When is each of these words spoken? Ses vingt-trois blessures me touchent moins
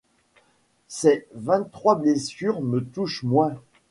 Ses 0.87 1.27
vingt-trois 1.35 1.93
blessures 1.93 2.61
me 2.63 2.79
touchent 2.83 3.21
moins 3.21 3.55